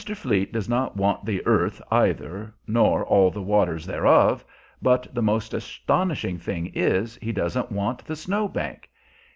Fleet 0.15 0.51
does 0.51 0.67
not 0.67 0.97
"want 0.97 1.25
the 1.27 1.45
earth," 1.45 1.79
either, 1.91 2.55
nor 2.65 3.05
all 3.05 3.29
the 3.29 3.39
waters 3.43 3.85
thereof; 3.85 4.43
but 4.81 5.05
the 5.13 5.21
most 5.21 5.53
astonishing 5.53 6.39
thing 6.39 6.71
is, 6.73 7.17
he 7.21 7.31
doesn't 7.31 7.71
want 7.71 8.03
the 8.05 8.15
Snow 8.15 8.47
Bank! 8.47 8.89